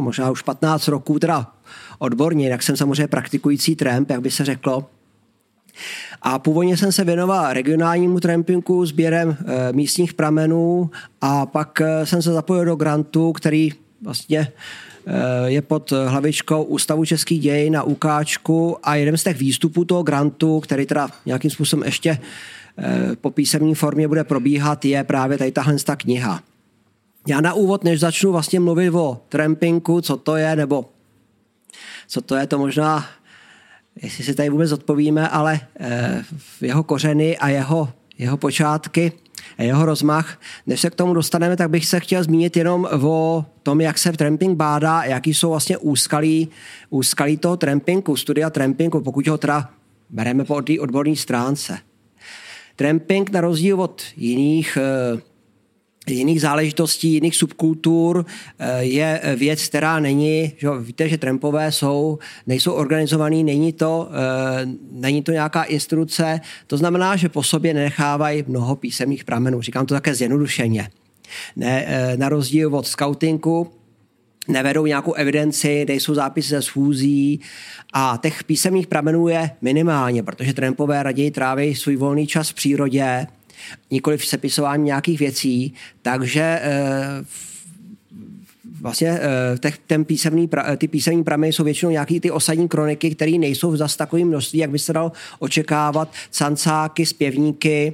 [0.00, 1.46] možná už 15 roků, teda
[1.98, 4.86] odborně, jak jsem samozřejmě praktikující tramp, jak by se řeklo.
[6.22, 10.90] A původně jsem se věnoval regionálnímu trampinku sběrem e, místních pramenů
[11.20, 17.04] a pak e, jsem se zapojil do grantu, který vlastně e, je pod hlavičkou Ústavu
[17.04, 21.86] českých dějin na Ukáčku a jeden z těch výstupů toho grantu, který teda nějakým způsobem
[21.86, 22.18] ještě
[23.20, 26.42] po písemní formě bude probíhat, je právě tady tahle ta kniha.
[27.26, 30.84] Já na úvod, než začnu vlastně mluvit o trampinku, co to je, nebo
[32.08, 33.06] co to je, to možná,
[34.02, 36.24] jestli si tady vůbec odpovíme, ale eh,
[36.60, 39.12] jeho kořeny a jeho, jeho počátky,
[39.58, 40.40] a jeho rozmach.
[40.66, 44.12] Než se k tomu dostaneme, tak bych se chtěl zmínit jenom o tom, jak se
[44.12, 46.48] tramping bádá, jaký jsou vlastně úskalí,
[46.90, 49.70] úskalí toho trampingu, studia trampingu, pokud ho teda
[50.10, 50.74] bereme po té
[51.14, 51.78] stránce.
[52.76, 55.20] Tramping na rozdíl od jiných eh,
[56.06, 58.26] jiných záležitostí, jiných subkultur
[58.58, 64.66] eh, je věc, která není, že víte, že trampové jsou, nejsou organizovaný, není to, eh,
[64.90, 69.62] není to nějaká instituce, to znamená, že po sobě nenechávají mnoho písemných pramenů.
[69.62, 70.88] Říkám to také zjednodušeně.
[71.56, 73.70] Ne, eh, na rozdíl od scoutingu,
[74.48, 77.40] nevedou nějakou evidenci, nejsou zápisy ze schůzí
[77.92, 83.26] a těch písemných pramenů je minimálně, protože trampové raději tráví svůj volný čas v přírodě,
[83.90, 87.24] nikoli v sepisování nějakých věcí, takže eh,
[88.80, 89.08] vlastně
[89.64, 93.76] eh, ten písemný, ty písemní prameny jsou většinou nějaký ty osadní kroniky, které nejsou v
[93.76, 97.92] zas takovým množství, jak by se dal očekávat, cancáky, zpěvníky,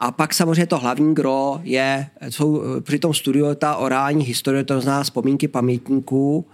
[0.00, 4.80] a pak samozřejmě to hlavní gro je, jsou při tom studiu ta orální historie, to
[4.80, 6.46] znamená vzpomínky pamětníků.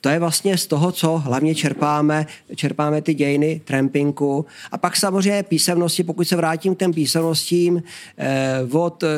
[0.00, 2.26] To je vlastně z toho, co hlavně čerpáme,
[2.56, 4.46] čerpáme ty dějiny trampinku.
[4.72, 7.82] A pak samozřejmě písemnosti, pokud se vrátím k těm písemnostím,
[8.18, 9.08] eh, od, eh,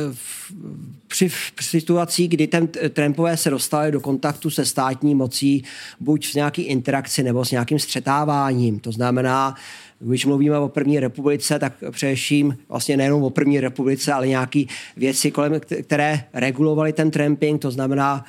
[1.06, 5.64] při, při situací, kdy ten trampové se dostali do kontaktu se státní mocí,
[6.00, 8.78] buď s nějaký interakci nebo s nějakým střetáváním.
[8.78, 9.54] To znamená,
[9.98, 14.64] když mluvíme o první republice, tak především vlastně nejenom o první republice, ale nějaké
[14.96, 18.24] věci, kolem, které regulovaly ten tramping, to znamená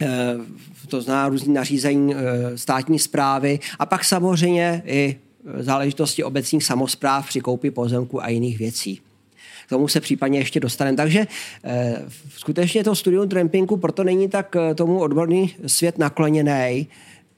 [0.00, 0.36] eh,
[0.88, 5.16] to znamená různý nařízení eh, státní zprávy a pak samozřejmě i
[5.58, 9.00] záležitosti obecních samozpráv při koupi pozemku a jiných věcí.
[9.66, 10.96] K tomu se případně ještě dostaneme.
[10.96, 11.26] Takže
[11.64, 16.88] e, skutečně to studium trampingu proto není tak tomu odborný svět nakloněný,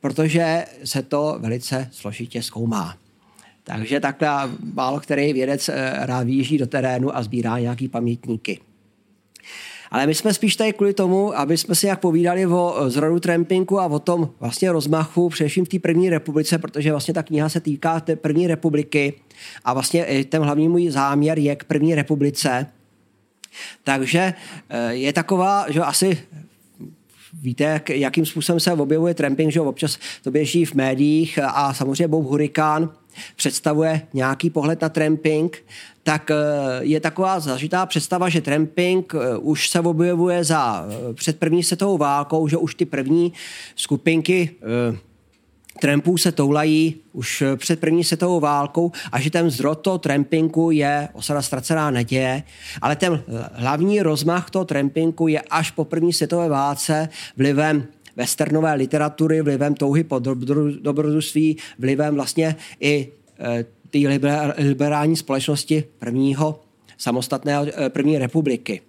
[0.01, 3.00] protože se to velice složitě zkoumá.
[3.77, 8.61] Takže takhle málo který vědec eh, rád vyjíždí do terénu a sbírá nějaký pamětníky.
[9.91, 13.21] Ale my jsme spíš tady kvůli tomu, aby jsme si jak povídali o eh, zrodu
[13.21, 17.49] trampinku a o tom vlastně rozmachu, především v té první republice, protože vlastně ta kniha
[17.49, 19.15] se týká té první republiky
[19.65, 22.67] a vlastně ten hlavní můj záměr je k první republice.
[23.85, 24.35] Takže
[24.69, 26.19] eh, je taková, že asi
[27.43, 32.09] víte, jak, jakým způsobem se objevuje tramping, že občas to běží v médiích a samozřejmě
[32.09, 32.91] Bob Hurikán
[33.37, 35.65] představuje nějaký pohled na tramping,
[36.03, 36.35] tak eh,
[36.81, 41.99] je taková zažitá představa, že tramping eh, už se objevuje za eh, před první světovou
[41.99, 43.33] válkou, že už ty první
[43.77, 44.51] skupinky
[45.81, 51.09] trampů se toulají už před první světovou válkou a že ten zrod toho trampinku je
[51.13, 52.43] osada ztracená neděje,
[52.83, 57.87] ale ten hlavní rozmach toho trampinku je až po první světové válce vlivem
[58.21, 60.19] westernové literatury, vlivem touhy po
[60.81, 63.09] dobrodružství, vlivem vlastně i
[63.41, 63.99] e, té
[64.57, 66.61] liberální společnosti prvního
[66.99, 68.81] samostatného e, první republiky.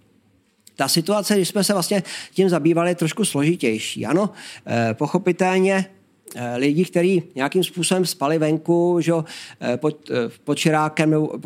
[0.76, 4.06] Ta situace, když jsme se vlastně tím zabývali, je trošku složitější.
[4.06, 4.30] Ano,
[4.68, 5.86] e, pochopitelně
[6.56, 9.12] lidi, kteří nějakým způsobem spali venku, že,
[9.76, 10.12] pod,
[10.44, 11.40] pod čirákem nebo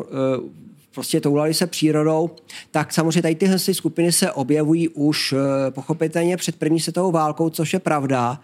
[0.96, 2.30] prostě toulali se přírodou,
[2.70, 5.34] tak samozřejmě tady tyhle skupiny se objevují už
[5.70, 8.40] pochopitelně před první světovou válkou, což je pravda.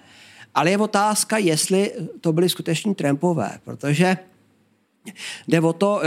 [0.54, 4.16] Ale je otázka, jestli to byly skuteční trampové, protože
[5.48, 6.00] jde o to,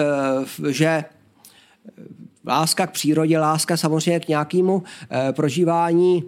[0.70, 1.04] že
[2.48, 4.84] láska k přírodě, láska samozřejmě k nějakému
[5.32, 6.24] prožívání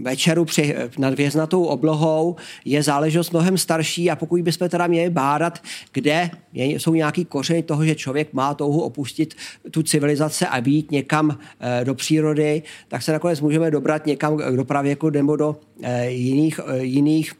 [0.00, 5.58] večeru při, nad věznatou oblohou je záležitost mnohem starší a pokud bychom teda měli bádat,
[5.92, 9.34] kde je, jsou nějaký kořeny toho, že člověk má touhu opustit
[9.70, 14.64] tu civilizaci a být někam e, do přírody, tak se nakonec můžeme dobrat někam do
[14.64, 17.32] pravěku nebo do e, jiných, e, jiných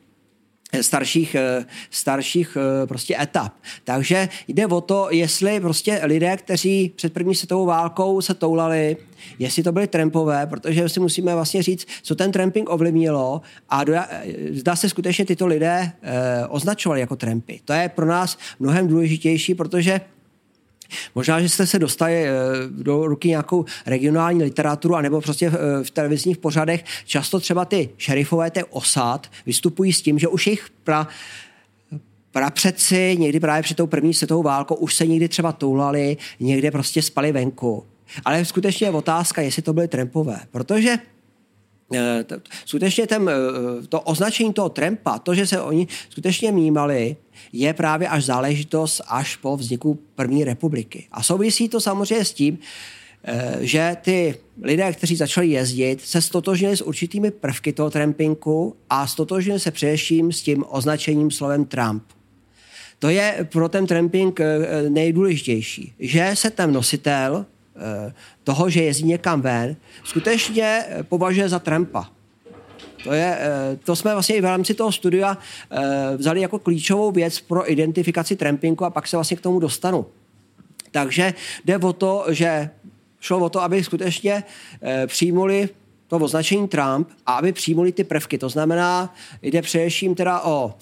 [0.80, 3.52] starších, eh, starších eh, prostě etap.
[3.84, 8.96] Takže jde o to, jestli prostě lidé, kteří před první světovou válkou se toulali,
[9.38, 13.94] jestli to byly trampové, protože si musíme vlastně říct, co ten tramping ovlivnilo a do,
[13.94, 15.92] eh, zda se skutečně tyto lidé
[16.48, 17.60] označovali jako trampy.
[17.64, 20.00] To je pro nás mnohem důležitější, protože
[21.14, 22.32] Možná, že jste se dostali eh,
[22.70, 25.52] do ruky nějakou regionální literaturu, anebo prostě
[25.82, 26.84] v televizních pořadech.
[27.04, 31.08] Často třeba ty šerifové, ty osad, vystupují s tím, že už jejich pra,
[32.32, 37.02] prapředci někdy právě před tou první světovou válkou už se někdy třeba toulali, někde prostě
[37.02, 37.84] spali venku.
[38.24, 41.11] Ale skutečně je otázka, jestli to byly trampové, protože eh,
[42.64, 47.16] skutečně ten, eh, to označení toho trampa, to, že se oni skutečně mýmali,
[47.52, 51.06] je právě až záležitost až po vzniku první republiky.
[51.12, 52.58] A souvisí to samozřejmě s tím,
[53.24, 59.06] eh, že ty lidé, kteří začali jezdit, se stotožnili s určitými prvky toho trampinku a
[59.06, 62.02] stotožnili se především s tím označením slovem Trump.
[62.98, 64.40] To je pro ten tramping
[64.88, 67.51] nejdůležitější, že se ten nositel Eh,
[68.44, 72.10] toho, že jezdí někam ven, skutečně eh, považuje za trampa.
[73.04, 75.38] To, je, eh, to jsme vlastně i v rámci toho studia
[76.16, 80.06] vzali jako klíčovou věc pro identifikaci trampinku a pak se vlastně k tomu dostanu.
[80.90, 81.34] Takže
[81.64, 82.70] jde o to, že
[83.20, 84.44] šlo o to, aby skutečně
[85.06, 85.69] přijmuli
[86.08, 88.38] to označení Trump a aby přijmuli ty prvky.
[88.38, 90.74] To znamená, jde především teda o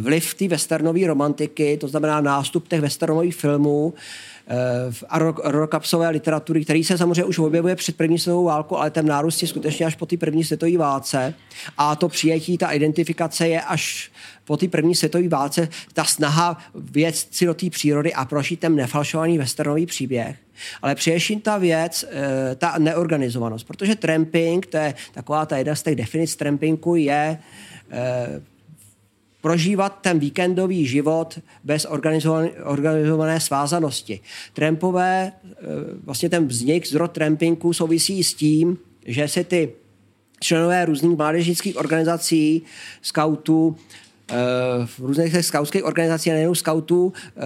[0.00, 3.94] vliv té westernové romantiky, to znamená nástup těch westernových filmů,
[4.48, 5.04] Eh, v
[5.44, 9.48] rokapsové literatury, který se samozřejmě už objevuje před první světovou válkou, ale ten nárůst je
[9.48, 11.34] skutečně až po té první světové válce.
[11.78, 14.10] A to přijetí, ta identifikace je až
[14.44, 18.76] po té první světové válce, ta snaha věc si do té přírody a prožít ten
[18.76, 20.36] nefalšovaný westernový příběh.
[20.82, 25.82] Ale především ta věc, eh, ta neorganizovanost, protože tramping, to je taková ta jedna z
[25.82, 27.38] těch definic trampingu, je
[27.90, 28.40] eh,
[29.46, 34.20] prožívat ten víkendový život bez organizované, organizované svázanosti.
[34.52, 35.54] Trampové, eh,
[36.04, 39.72] vlastně ten vznik, zrod trampinku souvisí s tím, že se ty
[40.40, 42.62] členové různých mládežnických organizací,
[43.02, 43.76] skautů,
[44.86, 47.40] v různých skautských organizacích nejenom skautů eh,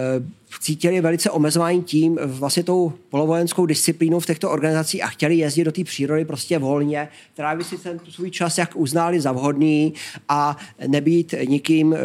[0.61, 5.71] cítili velice omezování tím, vlastně tou polovojenskou disciplínou v těchto organizacích a chtěli jezdit do
[5.71, 9.93] té přírody prostě volně, trávit si ten svůj čas, jak uznali za vhodný
[10.29, 10.57] a
[10.87, 11.97] nebýt nikým eh,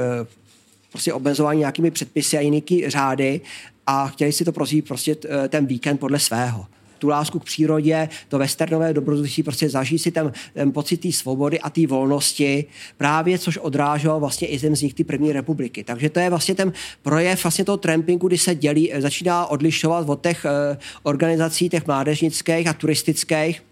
[0.91, 3.41] prostě omezování nějakými předpisy a jinými řády
[3.87, 6.67] a chtěli si to prožít prostě eh, ten víkend podle svého
[7.07, 11.61] tu lásku k přírodě, to westernové dobrodružství, prostě zažít si ten, ten pocit té svobody
[11.61, 12.65] a té volnosti,
[12.99, 15.85] právě což odráželo vlastně i z nich ty první republiky.
[15.85, 16.73] Takže to je vlastně ten
[17.03, 22.67] projev vlastně toho trampingu, kdy se dělí, začíná odlišovat od těch uh, organizací, těch mládežnických
[22.67, 23.63] a turistických,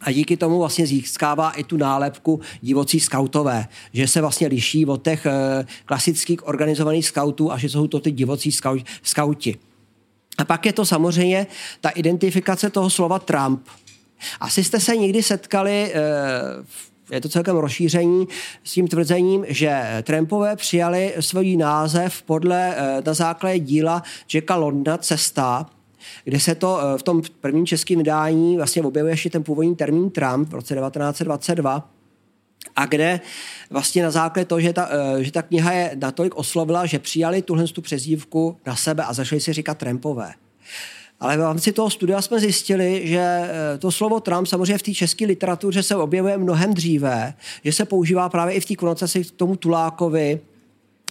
[0.00, 5.04] a díky tomu vlastně získává i tu nálepku divocí skautové, že se vlastně liší od
[5.04, 8.50] těch uh, klasických organizovaných skautů a že jsou to ty divocí
[9.02, 9.71] skauti.
[10.42, 11.46] A pak je to samozřejmě
[11.80, 13.60] ta identifikace toho slova Trump.
[14.40, 18.28] Asi jste se někdy setkali, eh, je to celkem rozšíření,
[18.64, 24.02] s tím tvrzením, že Trumpové přijali svůj název podle, eh, na základě díla
[24.34, 25.66] Jacka Londna Cesta,
[26.24, 30.10] kde se to eh, v tom prvním českém vydání vlastně objevuje ještě ten původní termín
[30.10, 31.88] Trump v roce 1922
[32.76, 33.20] a kde
[33.70, 37.42] vlastně na základě toho, že ta, eh, že ta kniha je natolik oslovila, že přijali
[37.42, 40.32] tuhle tu přezdívku na sebe a začali si říkat Trumpové.
[41.20, 44.94] Ale v rámci toho studia jsme zjistili, že eh, to slovo Trump samozřejmě v té
[44.94, 49.30] české literatuře se objevuje mnohem dříve, že se používá právě i v té konotaci k
[49.30, 50.40] tomu Tulákovi,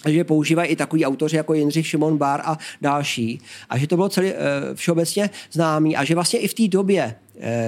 [0.08, 3.42] že používají i takový autoři jako Jindřich Šimon Bar a další.
[3.70, 4.36] A že to bylo celý, eh,
[4.74, 7.16] všeobecně známý a že vlastně i v té době,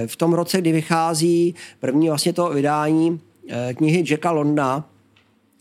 [0.06, 3.20] v tom roce, kdy vychází první vlastně to vydání
[3.74, 4.84] knihy Jacka Londa,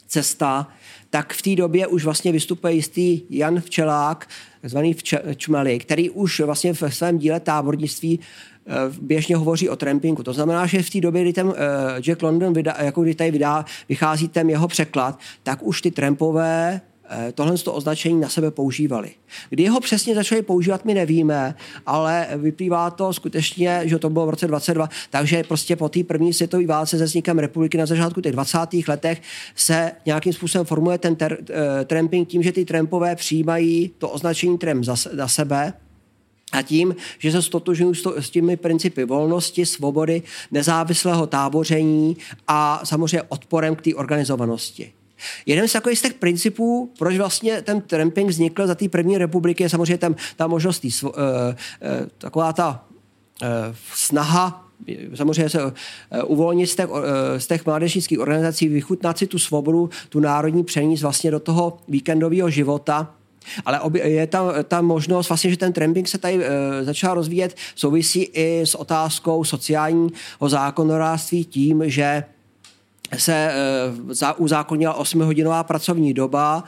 [0.07, 0.67] Cesta,
[1.09, 4.27] tak v té době už vlastně vystupuje jistý Jan Včelák,
[4.63, 4.95] zvaný
[5.35, 8.71] Čmeli, který už vlastně v svém díle tábornictví eh,
[9.01, 10.23] běžně hovoří o trampingu.
[10.23, 13.31] To znamená, že v té době, kdy ten eh, Jack London vydá, jako kdy tady
[13.31, 16.92] vydá, vychází ten jeho překlad, tak už ty trampové Eh,
[17.33, 19.11] tohle to označení na sebe používali.
[19.49, 21.55] Kdy ho přesně začali používat, my nevíme,
[21.85, 26.33] ale vyplývá to skutečně, že to bylo v roce 22, takže prostě po té první
[26.33, 28.57] světové válce se vznikem republiky na začátku těch 20.
[28.87, 29.21] letech
[29.55, 31.47] se nějakým způsobem formuje ten ter, uh,
[31.85, 35.73] tramping tím, že ty trampové přijímají to označení tramp za, za sebe,
[36.51, 42.17] a tím, že se stotožňují s těmi principy volnosti, svobody, nezávislého táboření
[42.47, 44.93] a samozřejmě odporem k té organizovanosti.
[45.45, 49.63] Jeden z takových z těch principů, proč vlastně ten tramping vznikl za té první republiky,
[49.63, 51.15] je samozřejmě tam ta možnost, tý, uh, uh,
[52.17, 52.85] taková ta
[53.41, 53.47] uh,
[53.93, 54.63] snaha
[55.15, 55.71] samozřejmě se uh,
[56.25, 56.99] uvolnit z těch, uh,
[57.37, 62.49] z těch mládežnických organizací, vychutnat si tu svobodu, tu národní přeníst vlastně do toho víkendového
[62.49, 63.11] života,
[63.65, 66.43] ale je tam ta možnost, vlastně, že ten tramping se tady uh,
[66.81, 70.09] začal rozvíjet, souvisí i s otázkou sociálního
[70.47, 72.23] zákonodárství tím, že
[73.19, 73.53] se
[74.37, 76.63] uh, uzákonila 8-hodinová pracovní doba,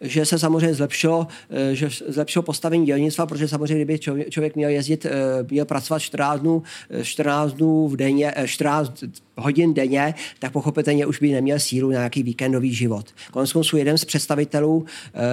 [0.00, 3.98] že se samozřejmě zlepšilo, eh, že zlepšilo postavení dělnictva, protože samozřejmě, kdyby
[4.30, 5.10] člověk měl jezdit, eh,
[5.50, 6.62] měl pracovat 14 dnů,
[7.02, 9.04] 14 dnů v denně, 14
[9.40, 13.06] hodin denně, tak pochopitelně už by neměl sílu na nějaký víkendový život.
[13.30, 14.84] Konec konců jeden z představitelů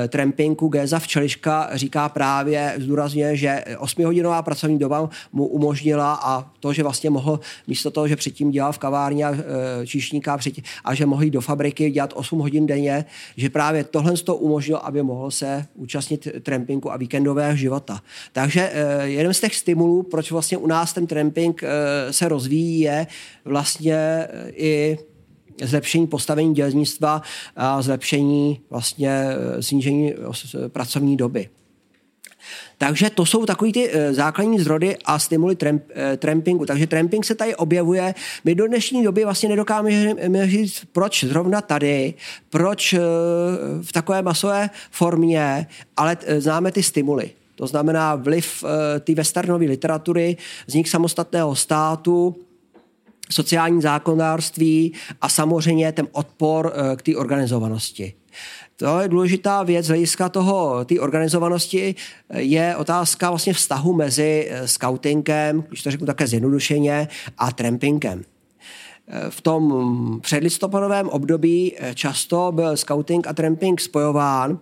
[0.03, 6.73] e, trampinku Géza Včeliška říká právě, zdůrazňuje, že 8-hodinová pracovní doba mu umožnila a to,
[6.73, 9.35] že vlastně mohl místo toho, že předtím dělal v kavárně e,
[9.87, 10.37] číšníka
[10.83, 13.05] a že mohl jít do fabriky dělat 8 hodin denně,
[13.37, 18.01] že právě tohle to umožnilo, aby mohl se účastnit trampinku a víkendového života.
[18.33, 21.67] Takže e, jeden z těch stimulů, proč vlastně u nás ten tramping e,
[22.13, 23.07] se rozvíjí, je
[23.45, 24.97] vlastně Eh, i
[25.63, 27.21] zlepšení postavení dělnictva
[27.55, 31.49] a zlepšení vlastně eh, snížení eh, pracovní doby.
[32.77, 35.83] Takže to jsou takový ty základní zrody a stimuly tramp,
[36.17, 36.65] trampingu.
[36.65, 38.15] Takže tramping se tady objevuje.
[38.43, 42.13] My do dnešní doby vlastně nedokážeme říct, proč zrovna tady,
[42.49, 42.95] proč
[43.81, 47.31] v takové masové formě, ale známe ty stimuly.
[47.55, 48.63] To znamená vliv
[48.99, 50.37] té westernové literatury,
[50.67, 52.35] vznik samostatného státu,
[53.31, 58.13] sociální zákonodárství a samozřejmě ten odpor eh, k té organizovanosti.
[58.79, 61.95] To je důležitá věc z hlediska toho, té organizovanosti
[62.33, 67.07] je otázka vlastně vztahu mezi eh, scoutingem, když to řeknu také zjednodušeně,
[67.37, 68.23] a trampingem.
[69.07, 74.59] Eh, v tom předlistopadovém období často byl scouting a tramping spojován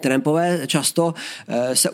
[0.00, 1.14] Trampové často
[1.48, 1.90] eh, se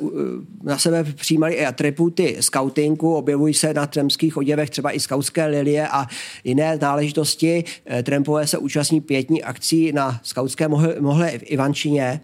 [0.62, 5.88] na sebe přijímali i atributy scoutingu, objevují se na trampských oděvech třeba i skautské lilie
[5.88, 6.06] a
[6.44, 7.64] jiné náležitosti.
[7.86, 10.68] Eh, Trampové se účastní pětní akcí na skautské
[11.00, 12.20] mohle v Ivančině.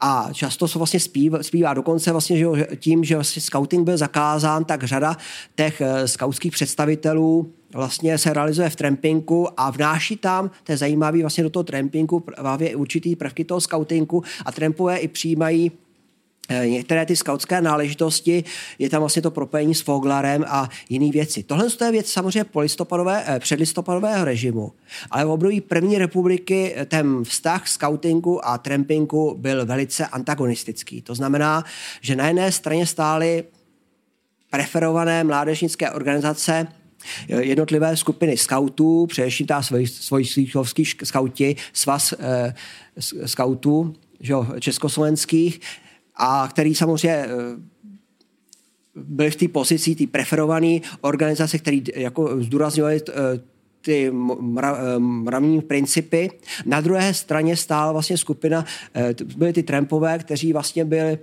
[0.00, 4.64] A často se vlastně zpívá, zpívá dokonce vlastně, že tím, že vlastně scouting byl zakázán,
[4.64, 5.16] tak řada
[5.56, 11.20] těch eh, skautských představitelů vlastně se realizuje v trampinku a vnáší tam, to je zajímavý
[11.20, 15.72] vlastně do toho trampinku právě určitý prvky toho scoutingu a trampové i přijímají
[16.64, 18.44] některé ty skautské náležitosti,
[18.78, 21.42] je tam vlastně to propojení s Foglarem a jiné věci.
[21.42, 24.72] Tohle je věc samozřejmě polistopadové, eh, předlistopadového režimu,
[25.10, 31.02] ale v období první republiky eh, ten vztah scoutingu a trampingu byl velice antagonistický.
[31.02, 31.64] To znamená,
[32.00, 33.44] že na jedné straně stály
[34.50, 36.66] preferované mládežnické organizace,
[37.28, 42.54] jednotlivé skupiny skautů, především ta svojslovský skauti, svaz eh,
[43.26, 43.94] skautů
[44.60, 45.60] československých,
[46.18, 47.28] a který samozřejmě eh,
[49.04, 53.12] byly v té pozici, ty preferované organizace, které jako zdůrazňovaly eh,
[53.80, 54.10] ty
[54.98, 56.30] mravní principy.
[56.66, 61.18] Na druhé straně stála vlastně skupina, eh, byly ty trampové, kteří vlastně byli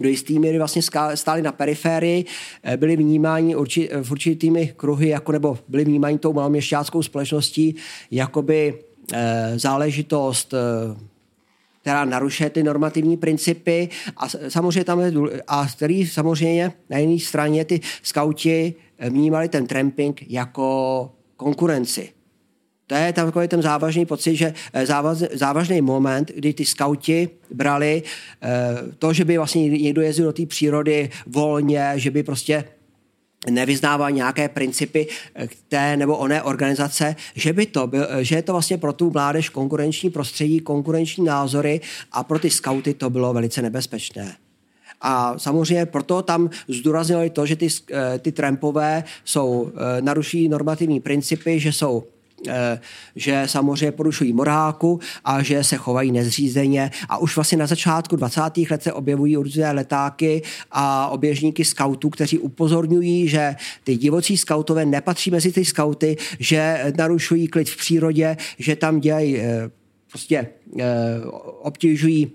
[0.00, 0.82] do jisté míry vlastně
[1.14, 2.24] stáli na periférii,
[2.62, 7.74] eh, byli vnímáni urči, v určitými kruhy, jako nebo byli vnímáni tou maloměšťáckou společností,
[8.10, 8.74] jakoby
[9.56, 10.54] záležitost
[11.84, 15.12] která narušuje ty normativní principy a samozřejmě tam je,
[15.48, 18.74] a který samozřejmě na jiné straně ty skauti
[19.08, 22.08] vnímali ten tramping jako konkurenci.
[22.86, 28.02] To je takový ten závažný pocit, že eh, závaz, závažný moment, kdy ty skauti brali
[28.02, 28.48] eh,
[28.98, 32.64] to, že by vlastně někdo jezdil do té přírody volně, že by prostě
[33.50, 38.52] nevyznával nějaké principy eh, té nebo oné organizace, že by to byl, že je to
[38.52, 41.80] vlastně pro tu mládež konkurenční prostředí, konkurenční názory
[42.12, 44.36] a pro ty skauty to bylo velice nebezpečné.
[45.00, 47.68] A samozřejmě proto tam zdůraznili to, že ty,
[48.18, 52.13] ty trampové jsou, naruší normativní principy, že jsou Eh,
[53.16, 56.90] že samozřejmě porušují morálku a že se chovají nezřízeně.
[57.08, 58.40] A už vlastně na začátku 20.
[58.70, 65.30] let se objevují určité letáky a oběžníky skautů, kteří upozorňují, že ty divocí skautové nepatří
[65.30, 69.70] mezi ty skauty, že narušují klid v přírodě, že tam dělají eh,
[70.10, 70.46] prostě
[70.78, 70.84] eh,
[71.60, 72.32] obtěžují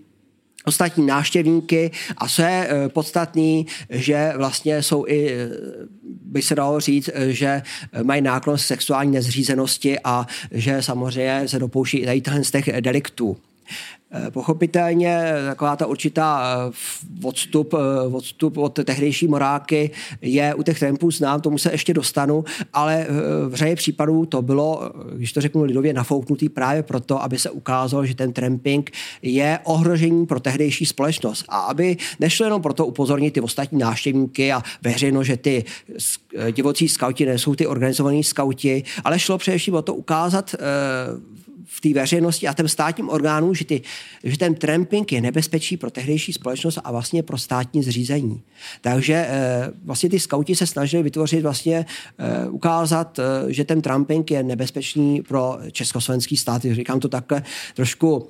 [0.65, 5.49] ostatní náštěvníky a co je eh, podstatný, že vlastně jsou i, eh,
[6.25, 7.61] by se dalo říct, eh, že
[8.03, 13.37] mají náklon sexuální nezřízenosti a že samozřejmě se dopouští i tady těch deliktů.
[14.11, 20.79] Eh, pochopitelně taková ta určitá eh, odstup, eh, odstup od tehdejší moráky je u těch
[20.79, 23.07] trampů znám, tomu se ještě dostanu, ale
[23.47, 28.05] v řadě případů to bylo, když to řeknu lidově, nafouknutý právě proto, aby se ukázalo,
[28.05, 31.45] že ten tramping je ohrožení pro tehdejší společnost.
[31.49, 35.65] A aby nešlo jenom proto upozornit ty ostatní návštěvníky a veřejno, že ty
[36.51, 40.55] divocí skauti nejsou ty organizovaní skauti, ale šlo především o to ukázat
[41.65, 43.81] v té veřejnosti a těm státním orgánům, že, ty,
[44.23, 48.41] že ten tramping je nebezpečí pro tehdejší společnost a vlastně pro státní zřízení.
[48.81, 51.85] Takže eh, vlastně ty skauti se snažili vytvořit vlastně
[52.17, 56.61] eh, ukázat, eh, že ten tramping je nebezpečný pro československý stát.
[56.61, 57.43] Říkám to takhle
[57.75, 58.29] trošku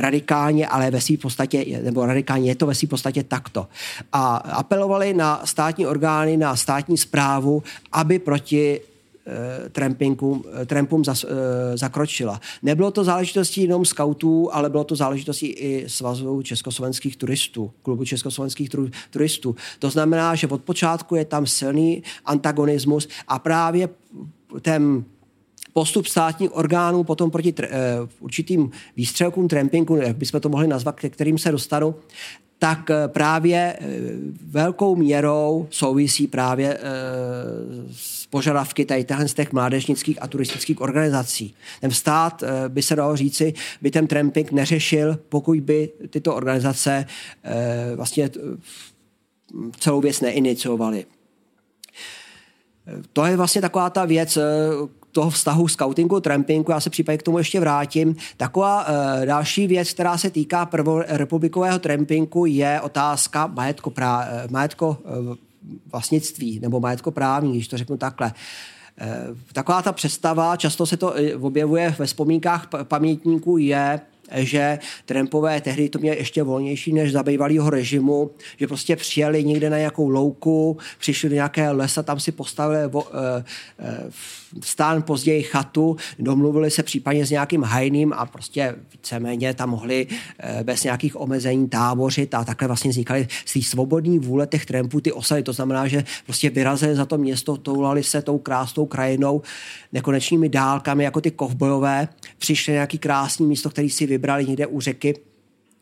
[0.00, 3.66] radikálně, ale ve své podstatě, nebo radikálně je to ve své podstatě takto.
[4.12, 8.80] A apelovali na státní orgány, na státní zprávu, aby proti
[9.72, 12.40] trampingům, eh, trampům zas, eh, zakročila.
[12.62, 18.70] Nebylo to záležitostí jenom skautů, ale bylo to záležitostí i svazu československých turistů, klubu československých
[19.10, 19.56] turistů.
[19.78, 23.88] To znamená, že od počátku je tam silný antagonismus a právě
[24.60, 25.04] ten
[25.72, 27.68] postup státních orgánů potom proti tr-
[28.20, 31.94] určitým výstřelkům trampingu, jak bychom to mohli nazvat, ke kterým se dostanu,
[32.64, 33.78] tak právě
[34.46, 36.78] velkou měrou souvisí právě
[37.92, 41.54] s požadavky tady z těch mládežnických a turistických organizací.
[41.80, 47.06] Ten stát, eh, by se dalo říci, by ten tramping neřešil, pokud by tyto organizace
[47.44, 48.30] eh, vlastně eh,
[49.78, 51.06] celou věc neiniciovaly.
[53.12, 54.38] To je vlastně taková ta věc,
[55.14, 58.16] toho vztahu scoutingu, trampingu, já se případně k tomu ještě vrátím.
[58.36, 65.36] Taková uh, další věc, která se týká prvorepublikového trampingu, je otázka majetko, prá, majetko uh,
[65.92, 68.32] vlastnictví nebo majetkoprávní, když to řeknu takhle.
[68.98, 74.00] Eh, taková ta představa, často se to objevuje ve vzpomínkách pamětníků, je,
[74.32, 79.70] že Trumpové tehdy to měli ještě volnější než za bývalého režimu, že prostě přijeli někde
[79.70, 83.44] na nějakou louku, přišli do nějaké lesa, tam si postavili vo, e,
[83.78, 84.10] e,
[84.62, 90.06] stán později chatu, domluvili se případně s nějakým hajným a prostě víceméně tam mohli
[90.38, 95.00] e, bez nějakých omezení tábořit a takhle vlastně vznikaly z té svobodní vůle těch trampů
[95.00, 95.42] ty osady.
[95.42, 99.42] To znamená, že prostě vyrazili za to město, toulali se tou krásnou krajinou,
[99.92, 102.08] nekonečnými dálkami, jako ty kovbojové,
[102.38, 105.14] přišli na nějaký krásný místo, který si vybrali někde u řeky,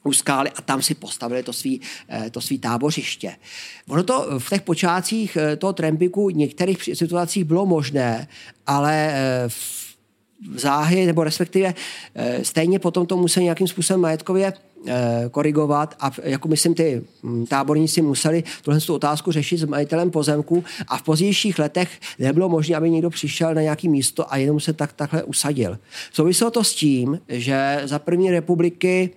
[0.05, 3.37] u skály a tam si postavili to svý, eh, to svý tábořiště.
[3.89, 8.29] Ono to v těch počátcích eh, toho trampiku v některých situacích bylo možné,
[8.67, 11.75] ale eh, v záhy, nebo respektive
[12.43, 14.53] stejně potom to museli nějakým způsobem majetkově
[15.31, 20.65] korigovat a jako myslím ty hm, táborníci museli tuhle tu otázku řešit s majitelem pozemku
[20.89, 24.73] a v pozdějších letech nebylo možné, aby někdo přišel na nějaké místo a jenom se
[24.73, 25.79] tak, takhle usadil.
[26.13, 29.11] Souviselo to s tím, že za první republiky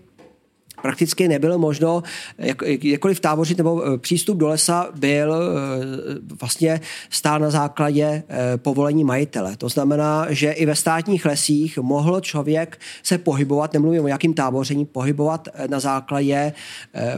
[0.86, 2.04] prakticky nebylo možno
[2.38, 8.58] jak, jakkoliv tábořit nebo eh, přístup do lesa byl eh, vlastně stál na základě eh,
[8.58, 9.58] povolení majitele.
[9.58, 14.86] To znamená, že i ve státních lesích mohl člověk se pohybovat, nemluvím o jakým táboření,
[14.86, 16.54] pohybovat na základě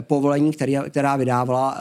[0.01, 1.77] povolení, který, která vydávala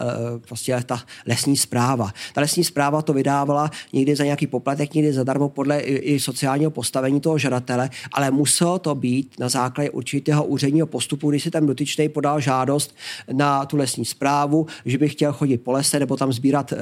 [0.49, 2.11] prostě ta lesní zpráva.
[2.35, 7.21] Ta lesní zpráva to vydávala někdy za nějaký poplatek, někdy zadarmo podle i sociálního postavení
[7.21, 12.09] toho žadatele, ale muselo to být na základě určitého úředního postupu, když se tam dotyčný
[12.09, 12.97] podal žádost
[13.33, 16.77] na tu lesní zprávu, že by chtěl chodit po lese nebo tam sbírat e,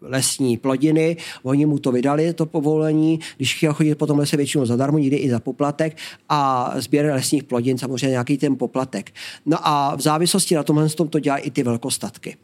[0.00, 1.16] lesní plodiny.
[1.42, 5.16] Oni mu to vydali, to povolení, když chtěl chodit po tom lese většinou zadarmo, někdy
[5.16, 5.96] i za poplatek
[6.28, 9.10] a sběr lesních plodin, samozřejmě nějaký ten poplatek.
[9.46, 12.36] No a v závislosti na tomhle tom to dělají i ty velkostatky.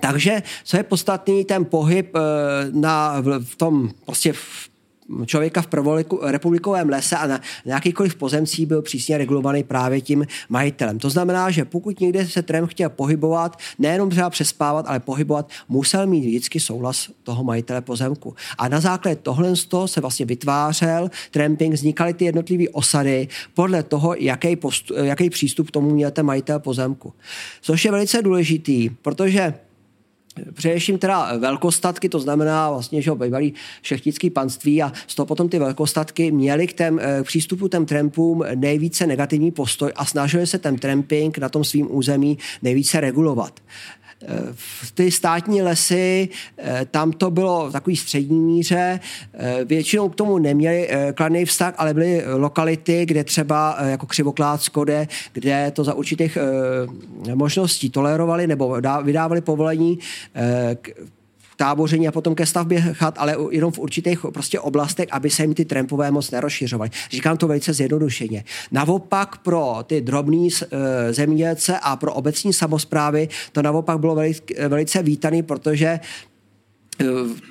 [0.00, 2.20] Takže co je podstatný, ten pohyb eh,
[2.72, 4.69] na, v tom prostě v
[5.26, 10.98] člověka v prvorepublikovém lese a na nějakýkoliv pozemcí byl přísně regulovaný právě tím majitelem.
[10.98, 16.06] To znamená, že pokud někde se trem chtěl pohybovat, nejenom třeba přespávat, ale pohybovat, musel
[16.06, 18.34] mít vždycky souhlas toho majitele pozemku.
[18.58, 23.82] A na základě tohle z toho se vlastně vytvářel tramping, vznikaly ty jednotlivé osady podle
[23.82, 27.12] toho, jaký, postup, jaký přístup tomu měl ten majitel pozemku.
[27.62, 29.54] Což je velice důležitý, protože
[30.52, 35.58] Především teda velkostatky, to znamená vlastně, že bývalý šechtický panství a z toho potom ty
[35.58, 40.58] velkostatky měly k tém, eh, k přístupu těm trampům nejvíce negativní postoj a snažili se
[40.58, 43.60] ten tramping na tom svým území nejvíce regulovat.
[44.54, 46.28] V ty státní lesy,
[46.90, 49.00] tam to bylo v takový střední míře,
[49.64, 55.72] většinou k tomu neměli kladný vztah, ale byly lokality, kde třeba jako Křivoklát Skode, kde
[55.74, 56.38] to za určitých
[57.34, 59.98] možností tolerovali nebo vydávali povolení
[61.60, 65.54] táboření a potom ke stavbě chat, ale jenom v určitých prostě oblastech, aby se jim
[65.54, 66.90] ty trampové moc nerozšiřovaly.
[67.10, 68.44] Říkám to velice zjednodušeně.
[68.72, 75.02] Naopak pro ty drobní e, zemědělce a pro obecní samozprávy to naopak bylo velice, velice
[75.02, 76.00] vítaný, protože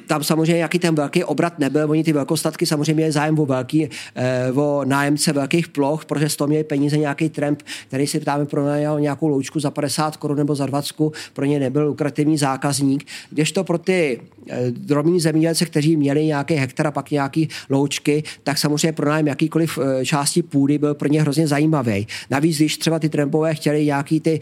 [0.07, 3.89] tam samozřejmě jaký ten velký obrat nebyl, oni ty velkostatky samozřejmě měli zájem o velký,
[4.15, 8.45] eh, o nájemce velkých ploch, protože z toho měli peníze nějaký tramp, který si tam
[8.45, 13.07] pronajal nějakou loučku za 50 korun nebo za 20, pro ně nebyl lukrativní zákazník,
[13.53, 18.57] to pro ty eh, drobní zemědělce, kteří měli nějaký hektar a pak nějaký loučky, tak
[18.57, 22.07] samozřejmě pro nájem jakýkoliv části půdy byl pro ně hrozně zajímavý.
[22.29, 24.39] Navíc, když třeba ty trampové chtěli nějaký ty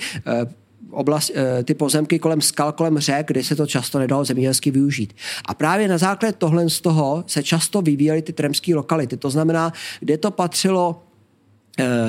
[0.91, 5.13] oblast, eh, ty pozemky kolem skal, kolem řek, kde se to často nedalo zemědělsky využít.
[5.45, 9.17] A právě na základě tohle z toho se často vyvíjely ty tremské lokality.
[9.17, 11.06] To znamená, kde to patřilo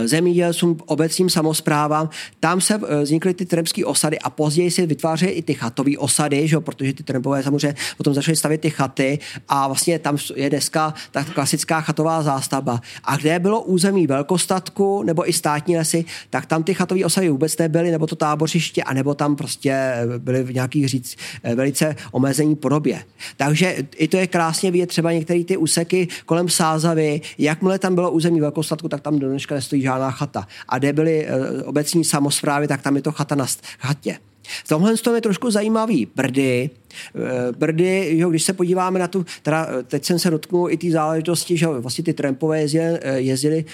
[0.04, 2.11] zemědělcům, obecním samozprávám.
[2.40, 6.48] Tam se eh, vznikly ty trempské osady a později se vytvářejí i ty chatové osady,
[6.48, 6.61] že?
[6.61, 11.24] protože ty trempové samozřejmě potom začaly stavět ty chaty a vlastně tam je dneska ta
[11.24, 12.81] klasická chatová zástavba.
[13.04, 17.59] A kde bylo území velkostatku nebo i státní lesy, tak tam ty chatové osady vůbec
[17.59, 23.02] nebyly, nebo to tábořiště, anebo tam prostě byly v nějakých říct eh, velice omezení podobě.
[23.37, 28.11] Takže i to je krásně vidět třeba některé ty úseky kolem Sázavy, jakmile tam bylo
[28.11, 30.47] území velkostatku, tak tam do dneška nestojí žádná chata.
[30.68, 33.47] A kde byly eh, obecní samozprávy, tak tam je to chata na
[33.79, 34.18] chatě.
[34.64, 36.09] V tomhle je trošku zajímavý.
[36.16, 40.71] Brdy, eh, Brdy, jo, když se podíváme na tu, teda eh, teď jsem se dotknul
[40.71, 43.64] i té záležitosti, že vlastně ty trampové jezdili, jezdili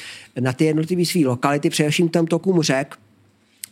[0.41, 2.97] na ty jednotlivé své lokality, především tam tokům řek,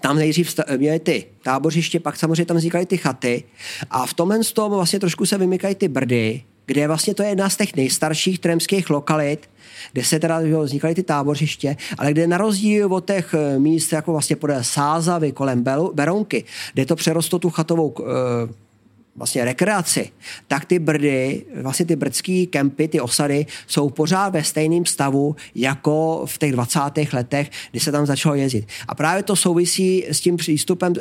[0.00, 3.44] tam nejdřív měli ty tábořiště, pak samozřejmě tam vznikaly ty chaty
[3.90, 7.50] a v tomhle toho vlastně trošku se vymykají ty brdy, kde vlastně to je jedna
[7.50, 9.50] z těch nejstarších tremských lokalit,
[9.92, 14.12] kde se teda vznikaly ty tábořiště, ale kde na rozdíl od těch eh, míst, jako
[14.12, 16.44] vlastně podle Sázavy kolem Berounky,
[16.74, 18.61] kde to přerostlo tu chatovou eh,
[19.16, 20.10] vlastně rekreaci,
[20.48, 26.22] tak ty brdy, vlastně ty brdský kempy, ty osady jsou pořád ve stejném stavu jako
[26.26, 26.80] v těch 20.
[27.12, 28.66] letech, kdy se tam začalo jezdit.
[28.88, 30.92] A právě to souvisí s tím přístupem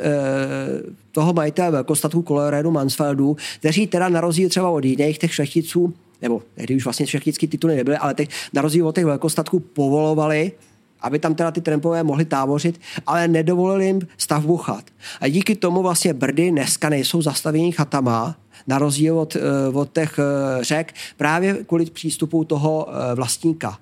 [1.12, 6.42] toho majitele velkostatku Colorado Mansfeldu, kteří teda na rozdíl třeba od jiných těch šlechticů nebo
[6.54, 10.52] tehdy už vlastně šlechtický tituly nebyly, ale teď na rozdíl od těch velkostatků povolovali
[11.02, 14.84] aby tam teda ty trampové mohli tábořit, ale nedovolili jim stavbu chat.
[15.20, 18.36] A díky tomu vlastně Brdy dneska nejsou zastavění chatama,
[18.66, 19.40] na rozdíl od, eh,
[19.72, 23.78] od těch eh, řek, právě kvůli přístupu toho eh, vlastníka.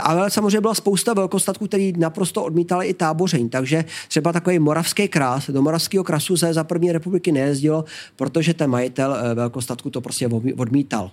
[0.00, 3.48] Ale samozřejmě byla spousta velkostatků, který naprosto odmítali i táboření.
[3.48, 7.84] Takže třeba takový moravský krás, do moravského krasu se za první republiky nejezdilo,
[8.16, 11.10] protože ten majitel velkostatku to prostě odmítal.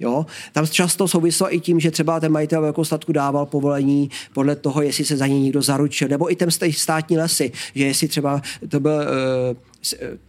[0.00, 0.26] Jo?
[0.52, 5.04] Tam často souvislo i tím, že třeba ten majitel velkostatku dával povolení podle toho, jestli
[5.04, 8.92] se za něj někdo zaručil, nebo i ten státní lesy, že jestli třeba to byl
[8.92, 9.56] uh,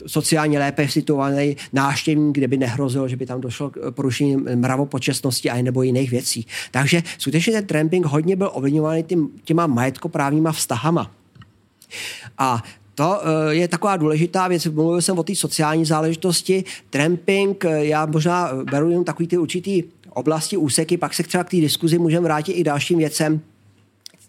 [0.08, 5.62] sociálně lépe situovaný náštěvník, kde by nehrozilo, že by tam došlo k porušení mravopočestnosti a
[5.62, 6.48] nebo jiných věcí.
[6.72, 11.12] Takže skutečně ten tramping hodně byl ovlivňovaný tím, těma majetkoprávníma vztahama.
[12.38, 12.64] A
[13.02, 14.66] to eh, je taková důležitá věc.
[14.66, 16.64] Mluvil jsem o té sociální záležitosti.
[16.90, 19.84] Tramping, já možná beru jenom takový ty určitý
[20.14, 23.42] oblasti, úseky, pak se třeba k té diskuzi můžeme vrátit i dalším věcem.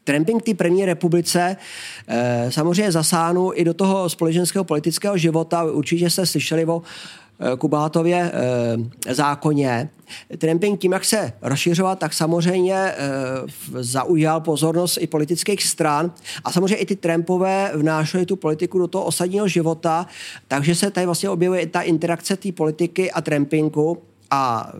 [0.04, 1.56] Tramping té první republice
[2.08, 5.64] eh, samozřejmě zasáhnu i do toho společenského politického života.
[5.64, 6.82] Určitě jste slyšeli o
[7.58, 9.90] Kubátově eh, zákoně.
[10.38, 12.96] Tramping tím, jak se rozšiřoval, tak samozřejmě eh,
[13.72, 16.12] zaujal pozornost i politických stran
[16.44, 20.06] a samozřejmě i ty Trumpové vnášely tu politiku do toho osadního života,
[20.48, 24.72] takže se tady vlastně objevuje i ta interakce té politiky a trampingu a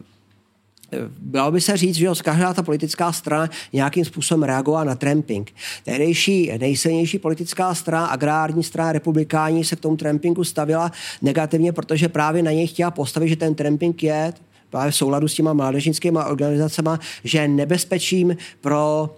[1.19, 5.53] Dalo by se říct, že každá ta politická strana nějakým způsobem reagovala na tramping.
[5.85, 12.43] Tehdejší nejsilnější politická strana, agrární strana, republikáni se k tomu trampingu stavila negativně, protože právě
[12.43, 14.33] na něj chtěla postavit, že ten tramping je
[14.71, 16.91] právě v souladu s těma mládežnickými organizacemi,
[17.25, 19.11] že je nebezpečím pro,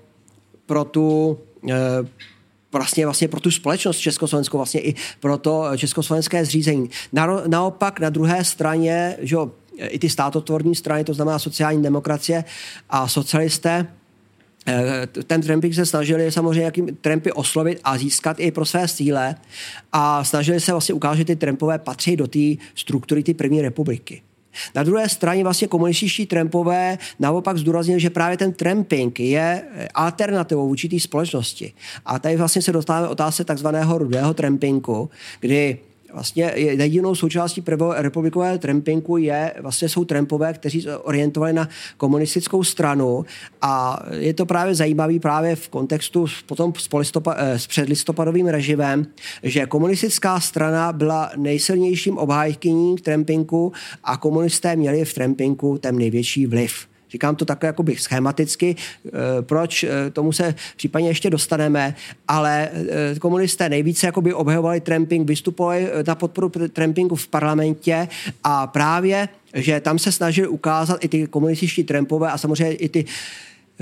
[0.66, 1.38] pro tu
[1.70, 1.74] e,
[2.72, 6.90] vlastně, vlastně pro tu společnost československou, vlastně i pro to československé zřízení.
[7.12, 9.36] Na, naopak na druhé straně, že
[9.78, 12.44] i ty státotvorní strany, to znamená sociální demokracie
[12.90, 13.86] a socialisté,
[14.66, 19.34] eh, ten Trumping se snažili samozřejmě jakým Trumpy oslovit a získat i pro své síle
[19.92, 24.22] a snažili se vlastně ukázat, že ty Trumpové patří do té struktury ty první republiky.
[24.74, 29.62] Na druhé straně vlastně komunističtí Trumpové naopak zdůraznili, že právě ten tramping je
[29.94, 31.72] alternativou vůči té společnosti.
[32.06, 35.10] A tady vlastně se dostáváme otázce takzvaného rudého trampingu,
[35.40, 35.78] kdy
[36.14, 43.24] vlastně jedinou součástí republikové trampinku je, vlastně jsou trampové, kteří se orientovali na komunistickou stranu
[43.62, 49.06] a je to právě zajímavý právě v kontextu potom s, polistopad, eh, s předlistopadovým režimem,
[49.42, 53.72] že komunistická strana byla nejsilnějším obhájkyním trampinku
[54.04, 56.93] a komunisté měli v trampinku ten největší vliv.
[57.14, 61.94] Říkám to takhle jakoby schematicky, eh, proč eh, tomu se případně ještě dostaneme,
[62.28, 68.08] ale eh, komunisté nejvíce jakoby obhajovali tramping, vystupovali na podporu trampingu v parlamentě
[68.44, 73.04] a právě že tam se snažili ukázat i ty komunističtí trampové a samozřejmě i ty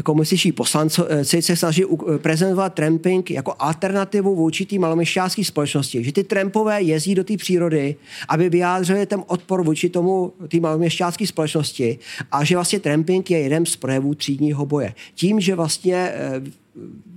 [0.04, 1.84] komunističtí poslanci se snaží
[2.16, 6.04] prezentovat tramping jako alternativu vůči té maloměšťácké společnosti.
[6.04, 7.96] Že ty trampové jezdí do té přírody,
[8.28, 11.98] aby vyjádřili ten odpor vůči tomu té maloměšťácké společnosti
[12.32, 14.94] a že vlastně tramping je jeden z projevů třídního boje.
[15.14, 16.42] Tím, že vlastně eh,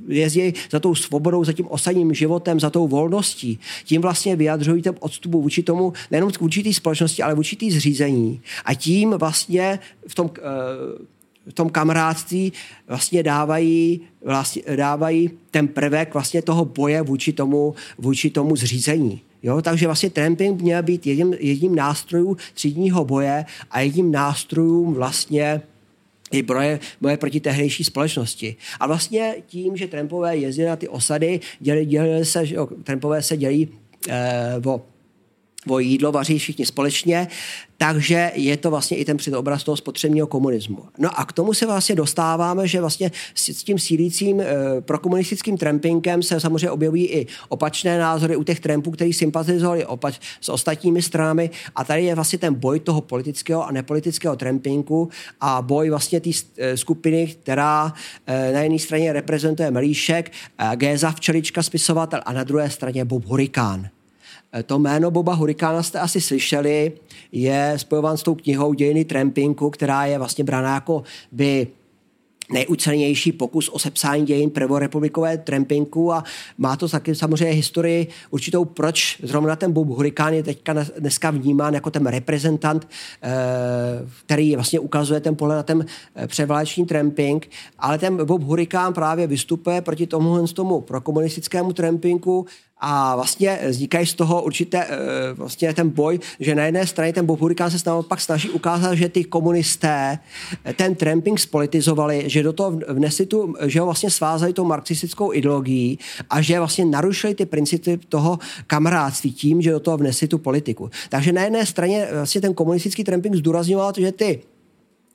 [0.07, 4.95] jezdí za tou svobodou, za tím osadním životem, za tou volností, tím vlastně vyjadřují ten
[4.99, 8.41] odstupu vůči tomu, nejenom k určitý společnosti, ale vůči té zřízení.
[8.65, 10.29] A tím vlastně v tom
[11.49, 12.53] v tom kamarádství
[12.87, 19.21] vlastně dávají, vlastně dávají ten prvek vlastně toho boje vůči tomu, vůči tomu zřízení.
[19.43, 25.61] Jo, takže vlastně tramping měl být jedním, jedním nástrojů třídního boje a jedním nástrojům vlastně
[26.31, 28.55] i boje, boje proti tehdejší společnosti.
[28.79, 33.37] A vlastně tím, že trampové jezdili na ty osady, děli, děli se, že, trampové se
[33.37, 33.69] dělí
[34.09, 34.81] eh, o
[35.69, 37.27] o jídlo vaří všichni společně,
[37.77, 40.79] takže je to vlastně i ten předobraz toho spotřebního komunismu.
[40.97, 44.45] No a k tomu se vlastně dostáváme, že vlastně s tím sílícím e,
[44.81, 50.49] prokomunistickým trampinkem se samozřejmě objevují i opačné názory u těch trampů, kteří sympatizovali opač, s
[50.49, 55.09] ostatními stranami a tady je vlastně ten boj toho politického a nepolitického trampinku
[55.41, 57.93] a boj vlastně té e, skupiny, která
[58.27, 63.25] e, na jedné straně reprezentuje Melíšek, e, Géza Včelička, spisovatel a na druhé straně Bob
[63.25, 63.94] Hurikán.
[64.55, 66.91] Eh, to jméno Boba Hurikána jste asi slyšeli,
[67.31, 71.67] je spojován s tou knihou Dějiny trampinku, která je vlastně brána jako by
[72.51, 76.23] nejucelenější pokus o sepsání dějin prvorepublikové trampinku a
[76.57, 81.73] má to taky samozřejmě historii určitou, proč zrovna ten Bob Hurikán je teďka dneska vnímán
[81.73, 82.87] jako ten reprezentant,
[83.21, 83.29] eh,
[84.25, 89.27] který vlastně ukazuje ten pohled na ten eh, převláční tramping, ale ten Bob Hurikán právě
[89.27, 92.45] vystupuje proti tomu, tomu prokomunistickému trampinku
[92.87, 97.25] a vlastně vznikají z toho určité eh, vlastně ten boj, že na jedné straně ten
[97.25, 100.19] Bob Hurikán se pak snaží ukázat, že ty komunisté
[100.75, 105.99] ten tramping spolitizovali, že do toho vnesli tu, že ho vlastně svázali tou marxistickou ideologií
[106.29, 110.89] a že vlastně narušili ty principy toho kamarádství tím, že do toho vnesli tu politiku.
[111.09, 114.41] Takže na jedné straně vlastně ten komunistický tramping zdůrazňoval, že ty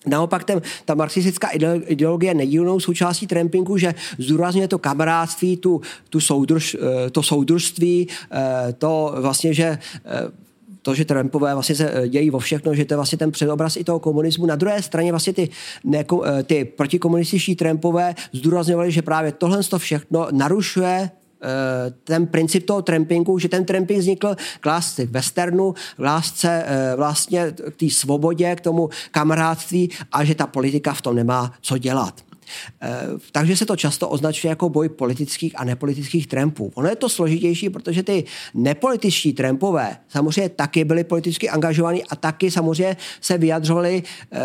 [0.06, 1.48] Naopak ten, ta marxistická
[1.86, 8.72] ideologie nedílnou součástí trampingu, že zdůrazňuje to kamarádství, tu, tu soudruž, eh, to soudružství, eh,
[8.72, 10.30] to vlastně, že eh,
[10.82, 13.84] to, že Trumpové vlastně se dějí vo všechno, že to je vlastně ten předobraz i
[13.84, 14.46] toho komunismu.
[14.46, 15.48] Na druhé straně vlastně ty,
[15.84, 16.04] ne,
[16.44, 21.10] ty protikomunističní Trumpové zdůrazňovali, že právě tohle to všechno narušuje
[22.05, 27.55] ten princip toho trampingu, že ten tramping vznikl k lásce westernu, k lásce eh, vlastně
[27.70, 32.29] k té svobodě, k tomu kamarádství a že ta politika v tom nemá co dělat.
[32.82, 36.72] Eh, takže se to často označuje jako boj politických a nepolitických trampů.
[36.74, 42.50] Ono je to složitější, protože ty nepolitičtí trampové samozřejmě taky byli politicky angažovaní a taky
[42.50, 44.38] samozřejmě se vyjadřovali eh,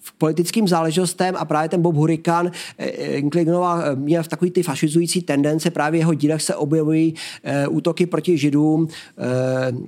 [0.00, 2.86] v politickým záležitostem a právě ten Bob Hurikán eh,
[3.22, 7.14] inklinoval, měl v takový ty fašizující tendence, právě jeho dílech se objevují
[7.68, 8.88] útoky proti židům,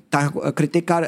[0.09, 1.03] ta kritika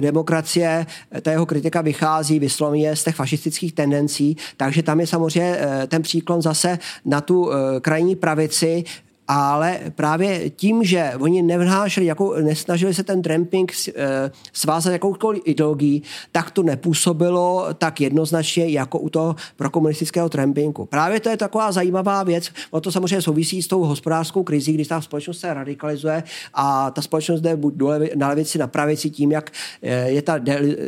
[0.00, 0.86] demokracie,
[1.22, 5.47] ta jeho kritika vychází vysloveně z těch fašistických tendencí, takže tam je samozřejmě
[5.88, 8.84] ten příklon zase na tu eh, krajní pravici,
[9.28, 16.02] ale právě tím, že oni nevnášeli, jako, nesnažili se ten tramping eh, svázat jakoukoliv ideologií,
[16.32, 20.86] tak to nepůsobilo tak jednoznačně jako u toho prokomunistického trampingu.
[20.86, 24.84] Právě to je taková zajímavá věc, o to samozřejmě souvisí s tou hospodářskou krizí, kdy
[24.84, 26.22] ta společnost se radikalizuje
[26.54, 27.74] a ta společnost jde buď
[28.14, 29.50] na levici, na pravici tím, jak
[29.82, 30.38] eh, je ta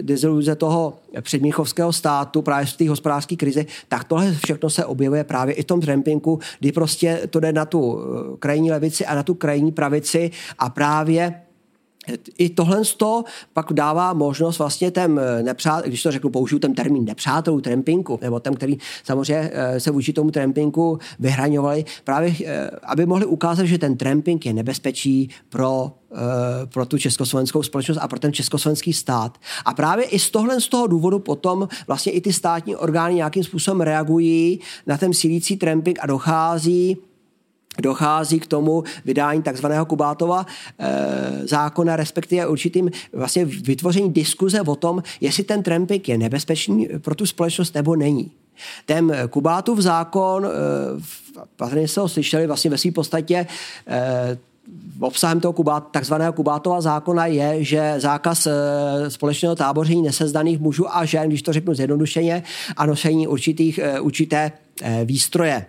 [0.02, 5.54] deziluze toho předmíchovského státu právě z té hospodářské krize, tak tohle všechno se objevuje právě
[5.54, 9.22] i v tom trampinku, kdy prostě to jde na tu eh, krajní levici a na
[9.22, 11.42] tu krajní pravici a právě
[12.38, 17.04] i tohle to pak dává možnost vlastně těm nepřátel, když to řeknu, použiju ten termín
[17.04, 23.06] nepřátelů trampinku, nebo těm, který samozřejmě eh, se vůči tomu trampinku vyhraňovali, právě eh, aby
[23.06, 26.16] mohli ukázat, že ten tramping je nebezpečí pro eh,
[26.66, 29.38] pro tu československou společnost a pro ten československý stát.
[29.64, 33.44] A právě i z tohle z toho důvodu potom vlastně i ty státní orgány nějakým
[33.44, 36.96] způsobem reagují na ten sílící tramping a dochází
[37.80, 40.46] dochází k tomu vydání takzvaného Kubátova
[40.78, 47.14] e, zákona, respektive určitým vlastně vytvoření diskuze o tom, jestli ten tramping je nebezpečný pro
[47.14, 48.30] tu společnost nebo není.
[48.86, 50.46] Ten Kubátův zákon,
[51.56, 53.46] patrně jste ho slyšeli vlastně ve své podstatě,
[53.86, 54.38] e,
[55.00, 58.48] obsahem toho kubát, takzvaného Kubátova zákona je, že zákaz
[59.08, 62.42] společného táboření nesezdaných mužů a žen, když to řeknu zjednodušeně,
[62.76, 64.52] a nošení určitých, určité
[65.04, 65.66] výstroje.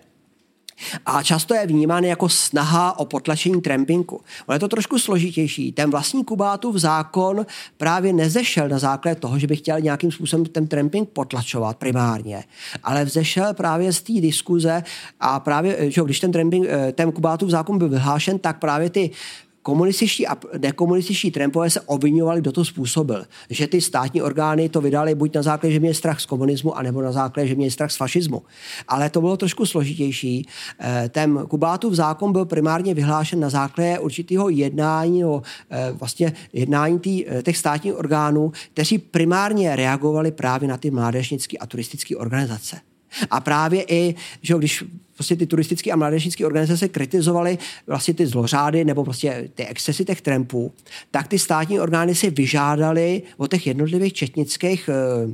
[1.06, 4.22] A často je vnímán jako snaha o potlačení trampinku.
[4.48, 5.72] Ale je to trošku složitější.
[5.72, 7.46] Ten vlastní Kubátův zákon
[7.78, 12.44] právě nezešel na základě toho, že by chtěl nějakým způsobem ten tramping potlačovat primárně,
[12.84, 14.84] ale vzešel právě z té diskuze
[15.20, 19.12] a právě, že když ten, tramping, eh, ten Kubátův zákon byl vyhlášen, tak právě ty
[19.62, 23.26] komunističtí a dekomunističtí trampové se obvinovali, kdo to způsobil.
[23.50, 27.02] Že ty státní orgány to vydali buď na základě, že měli strach z komunismu, anebo
[27.02, 28.42] na základě, že měli strach z fašismu.
[28.88, 30.48] Ale to bylo trošku složitější.
[30.80, 37.00] Eh, ten Kubátův zákon byl primárně vyhlášen na základě určitého jednání, o, eh, vlastně jednání
[37.00, 42.91] tý, eh, těch státních orgánů, kteří primárně reagovali právě na ty mládežnické a turistické organizace.
[43.30, 48.86] A právě i, že když prostě ty turistické a mládežnické organizace kritizovaly vlastně ty zlořády
[48.86, 50.74] nebo prostě ty excesy těch trampů,
[51.12, 55.34] tak ty státní orgány si vyžádali od těch jednotlivých četnických eh,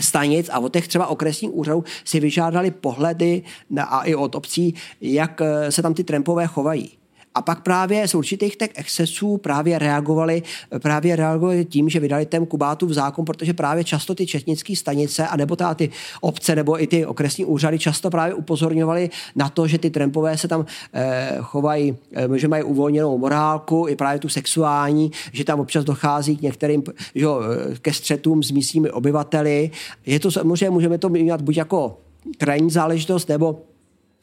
[0.00, 4.74] stanic a od těch třeba okresních úřadů si vyžádali pohledy na, a i od obcí,
[5.00, 6.92] jak eh, se tam ty trampové chovají.
[7.34, 10.42] A pak právě z určitých těch excesů právě reagovali,
[10.78, 15.36] právě reagovali tím, že vydali ten Kubátův zákon, protože právě často ty četnické stanice, a
[15.36, 19.90] nebo ty obce, nebo i ty okresní úřady často právě upozorňovali na to, že ty
[19.90, 25.44] trampové se tam eh, chovají, eh, že mají uvolněnou morálku, i právě tu sexuální, že
[25.44, 26.82] tam občas dochází k některým
[27.14, 29.70] že, eh, ke střetům s místními obyvateli.
[30.06, 31.98] Je to samozřejmě, můžeme to mít buď jako
[32.38, 33.73] krajní záležitost, nebo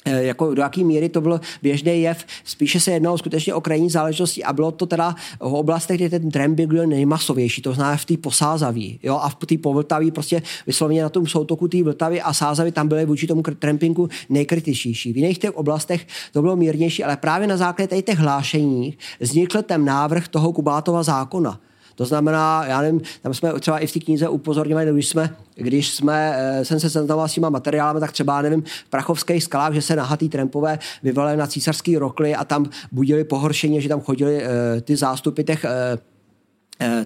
[0.06, 2.26] jako do jaký míry to byl běžný jev.
[2.44, 6.32] Spíše se jednalo skutečně o krajní záležitosti a bylo to teda v oblastech, kde ten
[6.32, 9.00] tramping byl nejmasovější, to znamená v té posázaví.
[9.04, 9.20] Jo?
[9.22, 13.06] A v té povltaví prostě vysloveně na tom soutoku té Vltavy a Sázavy tam byly
[13.06, 15.14] vůči tomu trampingu nejkritičnější.
[15.14, 19.86] V jiných těch oblastech to bylo mírnější, ale právě na základě těch hlášení vznikl ten
[19.86, 21.60] návrh toho Kubátova zákona
[22.02, 25.90] to znamená, já nevím, tam jsme třeba i v té knize upozorňovali, když jsme, když
[25.90, 29.82] jsme, eh, jsem se seznamoval s těma materiálami, tak třeba, nevím, v Prachovských skalách, že
[29.82, 34.82] se nahatý trampové vyvalili na císařský rokly a tam budili pohoršení, že tam chodili uh,
[34.82, 35.98] ty zástupy těch Eh,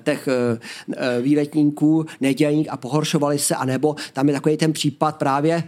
[0.04, 0.60] těch eh,
[0.98, 5.64] eh, výletníků nedělník a pohoršovali se, anebo tam je takový ten případ právě,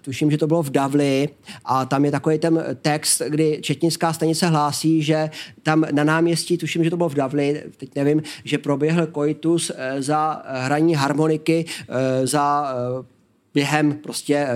[0.00, 1.28] tuším, že to bylo v Davli
[1.64, 5.30] a tam je takový ten text, kdy Četnická stanice hlásí, že
[5.62, 10.42] tam na náměstí, tuším, že to bylo v Davli, teď nevím, že proběhl koitus za
[10.46, 11.64] hraní harmoniky
[12.24, 12.74] za
[13.54, 14.48] během prostě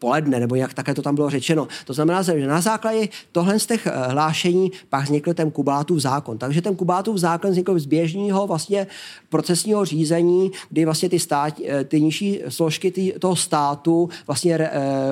[0.00, 1.68] poledne, nebo jak také to tam bylo řečeno.
[1.84, 6.38] To znamená, že na základě tohle z těch eh, hlášení pak vznikl ten Kubátův zákon.
[6.38, 8.86] Takže ten Kubátův zákon vznikl z běžného vlastně
[9.28, 14.70] procesního řízení, kdy vlastně ty, stát, eh, ty nižší složky tý, toho státu vlastně eh,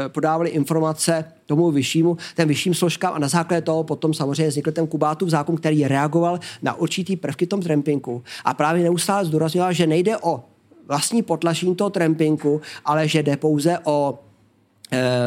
[0.08, 4.86] podávaly informace tomu vyššímu, ten vyšším složkám a na základě toho potom samozřejmě vznikl ten
[4.86, 10.16] Kubátův zákon, který reagoval na určitý prvky tom trampinku a právě neustále zdůraznila, že nejde
[10.16, 10.44] o
[10.88, 14.18] vlastní potlačení toho trampinku, ale že jde pouze o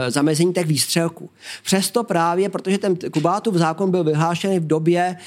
[0.08, 1.30] zamezení těch výstřelků.
[1.64, 5.18] Přesto právě, protože ten Kubátův zákon byl vyhlášený v době e,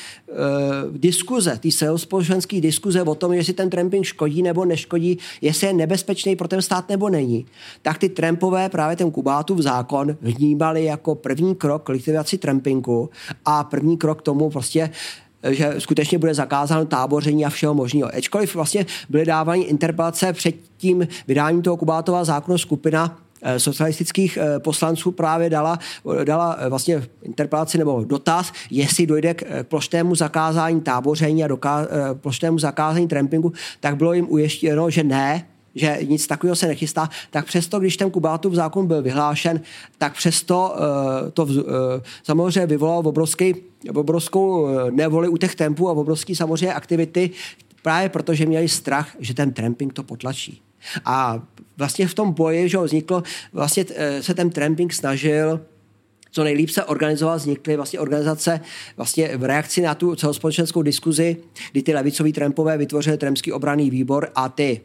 [0.90, 6.36] diskuze, té celospolečenské diskuze o tom, jestli ten tramping škodí nebo neškodí, jestli je nebezpečný
[6.36, 7.46] pro ten stát nebo není,
[7.82, 13.10] tak ty trampové právě ten Kubátův zákon vnímali jako první krok k likvidaci trampingu
[13.44, 14.90] a první krok k tomu prostě
[15.50, 18.10] že skutečně bude zakázáno táboření a všeho možného.
[18.16, 23.23] Ačkoliv vlastně byly dávány interpelace před tím vydáním toho Kubátova zákonu skupina Eh,
[23.56, 25.78] socialistických eh, poslanců právě dala,
[26.24, 32.58] dala eh, vlastně interpelaci nebo dotaz, jestli dojde k plošnému zakázání táboření a doká, plošnému
[32.58, 37.80] zakázání trampingu, tak bylo jim ujištěno, že ne, že nic takového se nechystá, tak přesto,
[37.80, 39.60] když ten Kubátův zákon byl vyhlášen,
[39.98, 41.60] tak přesto uh, to uh,
[42.22, 43.54] samozřejmě vyvolalo obrovský,
[43.94, 47.30] obrovskou nevoli u těch tempů a obrovský samozřejmě aktivity,
[47.82, 50.62] právě protože měli strach, že ten tramping to potlačí.
[51.04, 51.42] A
[51.76, 55.60] vlastně v tom boji, že vzniklo, vlastně eh, se ten tramping snažil
[56.34, 58.60] co nejlíp se organizoval, vznikly vlastně organizace
[58.96, 61.36] vlastně v reakci na tu celospolečenskou diskuzi,
[61.72, 64.80] kdy ty levicoví trampové vytvořili Tremský obranný výbor a ty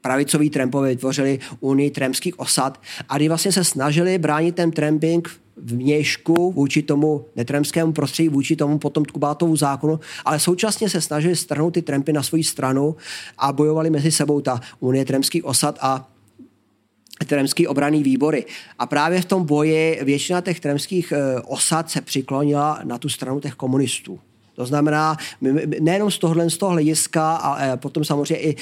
[0.00, 6.52] pravicoví trampové vytvořili Unii tremských osad a kdy vlastně se snažili bránit ten tramping vnějšku
[6.52, 11.82] vůči tomu netremskému prostředí, vůči tomu potom Kubátovu zákonu, ale současně se snažili strhnout ty
[11.82, 12.96] trampy na svoji stranu
[13.38, 16.08] a bojovali mezi sebou ta Unie tremských osad a
[17.26, 18.46] tremský obraný výbory.
[18.78, 21.12] A právě v tom boji většina těch tremských
[21.44, 24.20] osad se přiklonila na tu stranu těch komunistů.
[24.60, 25.16] To znamená,
[25.80, 28.56] nejenom z tohohle z toho hlediska, a potom samozřejmě i,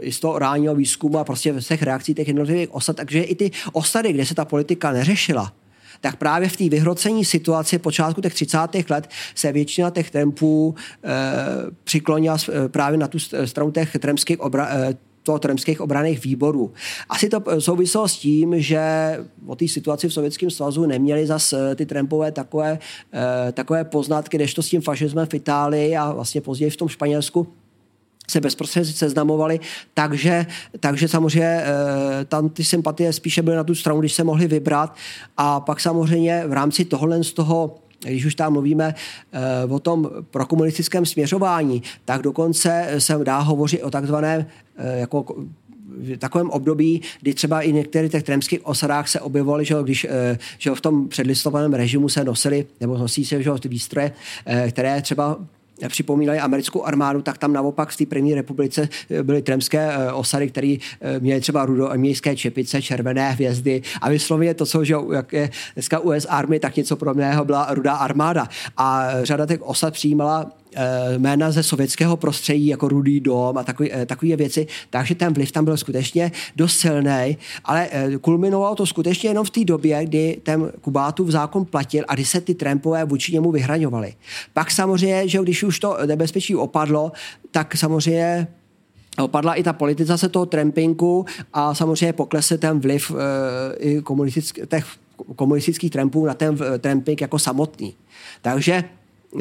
[0.00, 3.50] i z toho orálního výzkumu a prostě těch reakcí těch jednotlivých osad, takže i ty
[3.72, 5.52] osady, kde se ta politika neřešila,
[6.00, 8.58] tak právě v té vyhrocení situace počátku těch 30.
[8.90, 10.74] let se většina těch tempů
[11.04, 11.08] e,
[11.84, 12.36] přiklonila
[12.68, 16.72] právě na tu stranu těch tremských obra, e, toho tremských obraných výborů.
[17.08, 18.80] Asi to souviselo s tím, že
[19.46, 22.78] o té situaci v Sovětském svazu neměli zas eh, ty Trumpové takové,
[23.52, 27.46] takové poznatky, než to s tím fašismem v Itálii a vlastně později v tom Španělsku
[28.30, 29.60] se bezprostředně seznamovali,
[29.94, 30.46] takže,
[30.80, 31.64] takže samozřejmě
[32.28, 34.96] tam ty sympatie spíše byly na tu stranu, když se mohli vybrat
[35.36, 38.94] a pak samozřejmě v rámci tohohle z toho když už tam mluvíme
[39.32, 44.46] e, o tom prokomunistickém směřování, tak dokonce se dá hovořit o takzvaném
[44.76, 45.24] e, jako
[45.98, 50.06] v takovém období, kdy třeba i některé těch tremských osadách se objevovaly, že, když
[50.58, 54.12] že v tom předlistopadovém režimu se nosili, nebo nosí se že, ty výstroje,
[54.70, 55.38] které třeba
[55.88, 60.48] připomínali americkou armádu, tak tam naopak v té první republice eh, byly tremské eh, osady,
[60.48, 65.50] které eh, měly třeba rudomějské čepice, červené hvězdy a vyslovně to, co že, jak je
[65.74, 68.48] dneska US Army, tak něco podobného byla rudá armáda.
[68.76, 70.61] A řada těch osad přijímala
[71.18, 75.52] jména ze sovětského prostředí, jako Rudý dom a takové, eh, takové věci, takže ten vliv
[75.52, 80.40] tam byl skutečně dost silný, ale eh, kulminovalo to skutečně jenom v té době, kdy
[80.42, 84.14] ten Kubátův zákon platil a kdy se ty Trumpové vůči němu vyhraňovali.
[84.52, 87.12] Pak samozřejmě, že když už to nebezpečí opadlo,
[87.50, 88.48] tak samozřejmě
[89.18, 93.12] Opadla i ta politizace toho trampingu a samozřejmě poklesl ten vliv
[93.78, 94.86] i komunistických, těch
[95.36, 97.94] komunistických trampů na ten tramping jako samotný.
[98.42, 98.84] Takže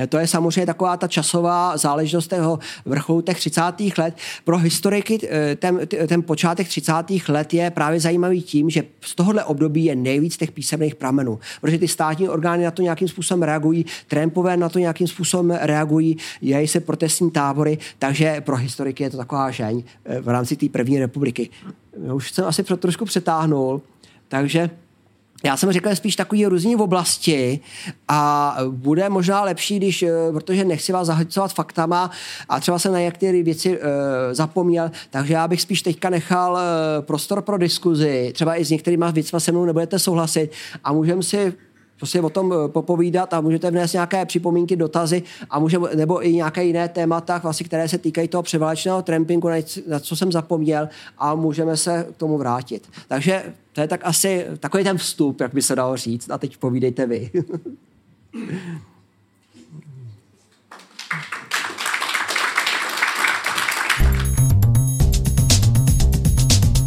[0.09, 3.61] to je samozřejmě taková ta časová záležitost toho vrcholu těch 30.
[3.97, 4.15] let.
[4.43, 6.93] Pro historiky eh, ten, ten počátek 30.
[7.27, 11.77] let je právě zajímavý tím, že z tohohle období je nejvíc těch písemných pramenů, protože
[11.77, 16.67] ty státní orgány na to nějakým způsobem reagují, Trumpové na to nějakým způsobem reagují, dějí
[16.67, 20.99] se protestní tábory, takže pro historiky je to taková žeň eh, v rámci té první
[20.99, 21.49] republiky.
[22.13, 23.81] Už jsem asi trošku přetáhnul,
[24.27, 24.69] takže
[25.43, 27.59] já jsem řekl spíš takový různý oblasti
[28.07, 32.11] a bude možná lepší, když, eh, protože nechci vás zahlcovat faktama
[32.49, 33.85] a třeba jsem na některé věci uh,
[34.31, 36.59] zapomněl, takže já bych spíš teďka nechal uh,
[37.05, 40.51] prostor pro diskuzi, třeba i s některýma věcmi se mnou nebudete souhlasit
[40.83, 41.53] a můžeme si
[42.01, 46.33] prostě o tom eh, popovídat a můžete vnést nějaké připomínky, dotazy a můžeme, nebo i
[46.33, 49.49] nějaké jiné témata, vlastně, které se týkají toho převálečného trampingu,
[49.87, 52.89] na co jsem zapomněl a můžeme se k tomu vrátit.
[53.07, 53.43] Takže
[53.73, 56.31] to je tak asi takový ten vstup, jak by se dalo říct.
[56.31, 57.31] A teď povídejte vy.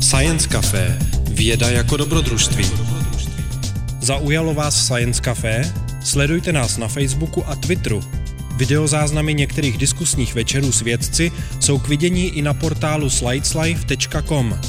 [0.01, 0.99] Science Café.
[1.31, 2.65] Věda jako dobrodružství.
[4.01, 5.75] Zaujalo vás Science Café?
[6.05, 8.03] Sledujte nás na Facebooku a Twitteru.
[8.57, 14.61] Videozáznamy některých diskusních večerů s vědci jsou k vidění i na portálu slideslife.com.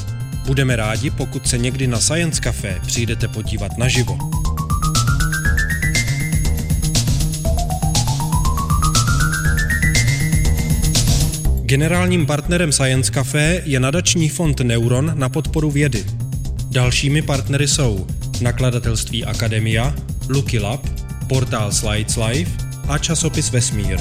[0.46, 4.18] Budeme rádi, pokud se někdy na Science Café přijdete podívat naživo.
[11.62, 16.04] Generálním partnerem Science Café je nadační fond Neuron na podporu vědy.
[16.70, 18.06] Dalšími partnery jsou
[18.40, 19.94] nakladatelství Akademia,
[20.28, 20.86] Lucky Lab,
[21.28, 22.52] portál Slides Life
[22.88, 23.98] a časopis Vesmír.